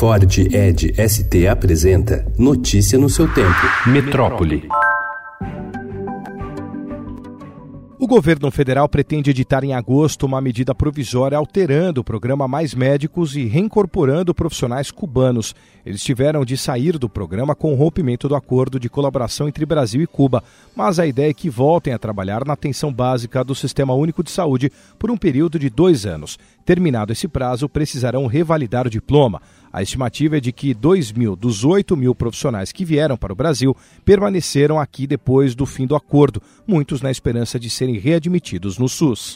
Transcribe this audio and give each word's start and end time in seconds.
Ford 0.00 0.38
Ed 0.50 0.94
ST 0.96 1.46
apresenta 1.46 2.24
Notícia 2.38 2.98
no 2.98 3.10
seu 3.10 3.28
tempo. 3.34 3.60
Metrópole. 3.86 4.66
O 7.98 8.06
governo 8.06 8.50
federal 8.50 8.88
pretende 8.88 9.28
editar 9.28 9.62
em 9.62 9.74
agosto 9.74 10.24
uma 10.24 10.40
medida 10.40 10.74
provisória 10.74 11.36
alterando 11.36 12.00
o 12.00 12.04
programa 12.04 12.48
Mais 12.48 12.74
Médicos 12.74 13.36
e 13.36 13.44
reincorporando 13.44 14.34
profissionais 14.34 14.90
cubanos. 14.90 15.54
Eles 15.84 16.02
tiveram 16.02 16.42
de 16.42 16.56
sair 16.56 16.96
do 16.96 17.10
programa 17.10 17.54
com 17.54 17.74
o 17.74 17.76
rompimento 17.76 18.26
do 18.26 18.34
acordo 18.34 18.80
de 18.80 18.88
colaboração 18.88 19.48
entre 19.48 19.66
Brasil 19.66 20.00
e 20.00 20.06
Cuba, 20.06 20.42
mas 20.74 20.98
a 20.98 21.06
ideia 21.06 21.28
é 21.28 21.34
que 21.34 21.50
voltem 21.50 21.92
a 21.92 21.98
trabalhar 21.98 22.42
na 22.46 22.54
atenção 22.54 22.90
básica 22.90 23.44
do 23.44 23.54
Sistema 23.54 23.92
Único 23.92 24.22
de 24.24 24.30
Saúde 24.30 24.72
por 24.98 25.10
um 25.10 25.16
período 25.18 25.58
de 25.58 25.68
dois 25.68 26.06
anos. 26.06 26.38
Terminado 26.64 27.12
esse 27.12 27.28
prazo, 27.28 27.68
precisarão 27.68 28.26
revalidar 28.26 28.86
o 28.86 28.90
diploma. 28.90 29.42
A 29.72 29.82
estimativa 29.82 30.38
é 30.38 30.40
de 30.40 30.50
que 30.50 30.74
2 30.74 31.12
mil 31.12 31.36
dos 31.36 31.64
8 31.64 31.96
mil 31.96 32.12
profissionais 32.14 32.72
que 32.72 32.84
vieram 32.84 33.16
para 33.16 33.32
o 33.32 33.36
Brasil 33.36 33.76
permaneceram 34.04 34.80
aqui 34.80 35.06
depois 35.06 35.54
do 35.54 35.64
fim 35.64 35.86
do 35.86 35.94
acordo, 35.94 36.42
muitos 36.66 37.00
na 37.00 37.10
esperança 37.10 37.58
de 37.58 37.70
serem 37.70 37.96
readmitidos 37.96 38.78
no 38.78 38.88
SUS. 38.88 39.34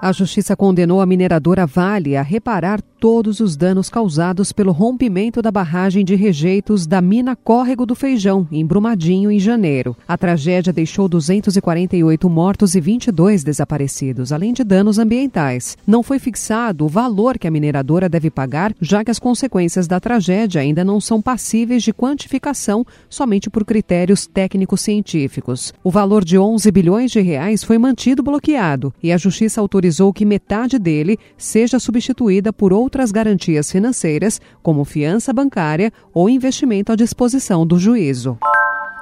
A 0.00 0.12
Justiça 0.12 0.54
condenou 0.54 1.00
a 1.00 1.06
mineradora 1.06 1.66
Vale 1.66 2.16
a 2.16 2.22
reparar 2.22 2.80
todos 3.04 3.38
os 3.38 3.54
danos 3.54 3.90
causados 3.90 4.50
pelo 4.50 4.72
rompimento 4.72 5.42
da 5.42 5.50
barragem 5.50 6.06
de 6.06 6.14
rejeitos 6.14 6.86
da 6.86 7.02
mina 7.02 7.36
Córrego 7.36 7.84
do 7.84 7.94
Feijão, 7.94 8.48
em 8.50 8.64
Brumadinho, 8.64 9.30
em 9.30 9.38
janeiro. 9.38 9.94
A 10.08 10.16
tragédia 10.16 10.72
deixou 10.72 11.06
248 11.06 12.30
mortos 12.30 12.74
e 12.74 12.80
22 12.80 13.44
desaparecidos, 13.44 14.32
além 14.32 14.54
de 14.54 14.64
danos 14.64 14.98
ambientais. 14.98 15.76
Não 15.86 16.02
foi 16.02 16.18
fixado 16.18 16.86
o 16.86 16.88
valor 16.88 17.38
que 17.38 17.46
a 17.46 17.50
mineradora 17.50 18.08
deve 18.08 18.30
pagar, 18.30 18.74
já 18.80 19.04
que 19.04 19.10
as 19.10 19.18
consequências 19.18 19.86
da 19.86 20.00
tragédia 20.00 20.62
ainda 20.62 20.82
não 20.82 20.98
são 20.98 21.20
passíveis 21.20 21.82
de 21.82 21.92
quantificação 21.92 22.86
somente 23.10 23.50
por 23.50 23.66
critérios 23.66 24.26
técnicos 24.26 24.80
científicos. 24.80 25.74
O 25.84 25.90
valor 25.90 26.24
de 26.24 26.38
11 26.38 26.70
bilhões 26.70 27.10
de 27.10 27.20
reais 27.20 27.62
foi 27.62 27.76
mantido 27.76 28.22
bloqueado 28.22 28.94
e 29.02 29.12
a 29.12 29.18
Justiça 29.18 29.60
autorizou 29.60 30.10
que 30.10 30.24
metade 30.24 30.78
dele 30.78 31.18
seja 31.36 31.78
substituída 31.78 32.50
por 32.50 32.72
outras 32.94 33.10
garantias 33.10 33.72
financeiras, 33.72 34.40
como 34.62 34.84
fiança 34.84 35.32
bancária 35.32 35.92
ou 36.12 36.30
investimento 36.30 36.92
à 36.92 36.94
disposição 36.94 37.66
do 37.66 37.76
juízo. 37.76 38.38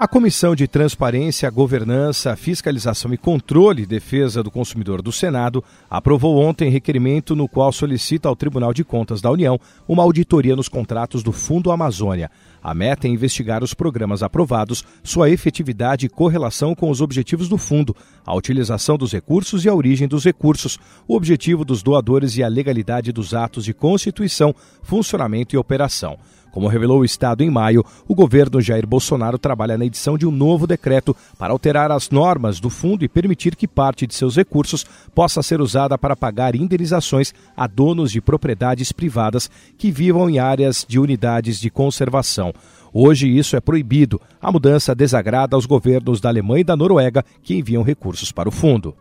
A 0.01 0.09
Comissão 0.09 0.57
de 0.57 0.67
Transparência, 0.67 1.49
Governança, 1.51 2.35
Fiscalização 2.35 3.13
e 3.13 3.19
Controle 3.19 3.83
e 3.83 3.87
Defesa 3.87 4.43
do 4.43 4.51
Consumidor 4.51 5.03
do 5.03 5.13
Senado 5.13 5.63
aprovou 5.91 6.39
ontem 6.39 6.71
requerimento 6.71 7.37
no 7.37 7.47
qual 7.47 7.71
solicita 7.71 8.29
ao 8.31 8.35
Tribunal 8.35 8.73
de 8.73 8.83
Contas 8.83 9.21
da 9.21 9.31
União 9.31 9.61
uma 9.87 10.03
auditoria 10.03 10.57
nos 10.57 10.69
contratos 10.69 11.23
do 11.23 11.31
Fundo 11.31 11.71
Amazônia. 11.71 12.31
A 12.63 12.73
meta 12.73 13.09
é 13.09 13.11
investigar 13.11 13.65
os 13.65 13.75
programas 13.75 14.23
aprovados, 14.23 14.85
sua 15.03 15.29
efetividade 15.29 16.07
e 16.07 16.09
correlação 16.09 16.75
com 16.75 16.89
os 16.89 17.01
objetivos 17.01 17.49
do 17.49 17.59
fundo, 17.59 17.97
a 18.25 18.35
utilização 18.35 18.97
dos 18.97 19.13
recursos 19.13 19.65
e 19.65 19.69
a 19.69 19.75
origem 19.75 20.07
dos 20.07 20.25
recursos, 20.25 20.79
o 21.09 21.17
objetivo 21.17 21.65
dos 21.65 21.83
doadores 21.83 22.37
e 22.37 22.43
a 22.43 22.49
legalidade 22.49 23.11
dos 23.11 23.35
atos 23.35 23.65
de 23.65 23.75
constituição, 23.75 24.55
funcionamento 24.83 25.57
e 25.57 25.59
operação. 25.59 26.19
Como 26.53 26.69
revelou 26.69 27.01
o 27.01 27.05
Estado 27.05 27.43
em 27.43 27.51
maio, 27.51 27.83
o 28.07 28.15
governo 28.15 28.61
Jair 28.61 28.87
Bolsonaro 28.87 29.39
trabalha 29.39 29.79
na 29.79 29.87
edição 29.87 30.19
de 30.19 30.27
um 30.27 30.31
novo 30.31 30.67
decreto 30.67 31.17
para 31.39 31.53
alterar 31.53 31.91
as 31.91 32.11
normas 32.11 32.61
do 32.61 32.69
fundo 32.69 33.05
e 33.05 33.09
permitir 33.09 33.57
que 33.57 33.67
parte 33.67 34.07
de 34.07 34.15
seus 34.15 34.37
recursos 34.37 34.85
possa 35.15 35.43
ser 35.43 35.63
usada 35.63 35.97
para 35.97 36.15
pagar 36.15 36.55
indenizações 36.55 37.33
a 37.57 37.67
donos 37.67 38.13
de 38.13 38.21
propriedades 38.21 38.93
privadas 38.93 39.51
que 39.79 39.91
vivam 39.91 40.29
em 40.29 40.39
áreas 40.39 40.85
de 40.87 40.99
unidades 40.99 41.59
de 41.59 41.71
conservação. 41.71 42.53
Hoje 42.93 43.27
isso 43.27 43.57
é 43.57 43.61
proibido. 43.61 44.21
A 44.41 44.53
mudança 44.53 44.95
desagrada 44.95 45.57
aos 45.57 45.65
governos 45.65 46.21
da 46.21 46.29
Alemanha 46.29 46.61
e 46.61 46.65
da 46.65 46.77
Noruega 46.77 47.25
que 47.43 47.57
enviam 47.57 47.83
recursos 47.83 48.31
para 48.31 48.51
o 48.51 48.53
fundo. 48.53 48.95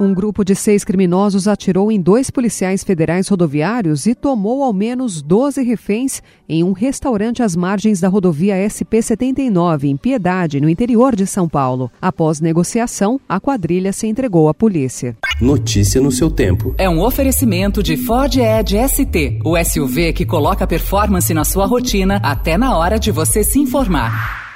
Um 0.00 0.14
grupo 0.14 0.44
de 0.44 0.54
seis 0.54 0.84
criminosos 0.84 1.48
atirou 1.48 1.90
em 1.90 2.00
dois 2.00 2.30
policiais 2.30 2.84
federais 2.84 3.26
rodoviários 3.26 4.06
e 4.06 4.14
tomou 4.14 4.62
ao 4.62 4.72
menos 4.72 5.20
12 5.20 5.60
reféns 5.64 6.22
em 6.48 6.62
um 6.62 6.70
restaurante 6.70 7.42
às 7.42 7.56
margens 7.56 7.98
da 7.98 8.06
rodovia 8.08 8.54
SP-79, 8.54 9.84
em 9.84 9.96
Piedade, 9.96 10.60
no 10.60 10.68
interior 10.68 11.16
de 11.16 11.26
São 11.26 11.48
Paulo. 11.48 11.90
Após 12.00 12.40
negociação, 12.40 13.20
a 13.28 13.40
quadrilha 13.40 13.92
se 13.92 14.06
entregou 14.06 14.48
à 14.48 14.54
polícia. 14.54 15.16
Notícia 15.40 16.00
no 16.00 16.12
seu 16.12 16.30
tempo. 16.30 16.76
É 16.78 16.88
um 16.88 17.02
oferecimento 17.02 17.82
de 17.82 17.96
Ford 17.96 18.36
Edge 18.36 18.76
ST, 18.88 19.40
o 19.44 19.56
SUV 19.64 20.12
que 20.12 20.24
coloca 20.24 20.64
performance 20.64 21.34
na 21.34 21.44
sua 21.44 21.66
rotina 21.66 22.20
até 22.22 22.56
na 22.56 22.78
hora 22.78 23.00
de 23.00 23.10
você 23.10 23.42
se 23.42 23.58
informar. 23.58 24.47